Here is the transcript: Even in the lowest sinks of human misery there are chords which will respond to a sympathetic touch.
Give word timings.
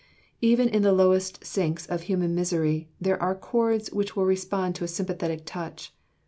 Even 0.41 0.67
in 0.67 0.81
the 0.81 0.91
lowest 0.93 1.45
sinks 1.45 1.85
of 1.85 2.01
human 2.01 2.33
misery 2.33 2.89
there 2.99 3.21
are 3.21 3.35
chords 3.35 3.91
which 3.91 4.15
will 4.15 4.25
respond 4.25 4.73
to 4.73 4.83
a 4.83 4.87
sympathetic 4.87 5.43
touch. 5.45 5.93